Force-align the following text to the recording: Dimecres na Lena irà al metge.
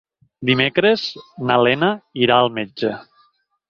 Dimecres 0.49 1.03
na 1.51 1.61
Lena 1.69 1.93
irà 2.25 2.41
al 2.47 2.53
metge. 2.61 2.95